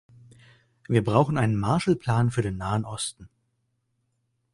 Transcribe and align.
Wir 0.87 1.03
brauchen 1.03 1.37
einen 1.37 1.55
Marshall-Plan 1.55 2.31
für 2.31 2.41
den 2.41 2.57
Nahen 2.57 2.85
Osten. 2.85 3.29